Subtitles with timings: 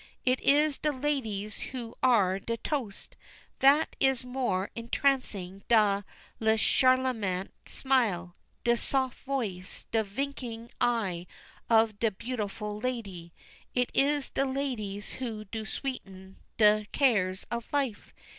[0.25, 3.15] It is de ladies who are de toast.
[3.59, 6.05] Vat is more entrancing dan
[6.39, 11.27] de charmante smile, de soft voice, de vinking eye
[11.69, 13.31] of de beautiful lady?
[13.75, 18.11] It is de ladies who do sweeten de cares of life.